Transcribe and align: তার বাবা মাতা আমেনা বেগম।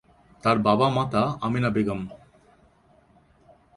তার 0.43 0.57
বাবা 0.59 0.87
মাতা 0.89 1.23
আমেনা 1.41 1.69
বেগম। 1.69 2.01